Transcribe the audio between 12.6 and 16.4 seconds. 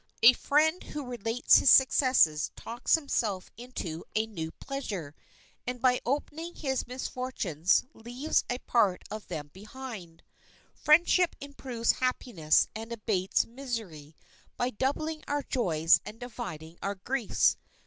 and abates misery, by doubling our joys and